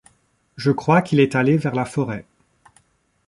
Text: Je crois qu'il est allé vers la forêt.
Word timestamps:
Je 0.57 0.71
crois 0.71 1.03
qu'il 1.03 1.19
est 1.19 1.35
allé 1.35 1.57
vers 1.57 1.75
la 1.75 1.85
forêt. 1.85 2.25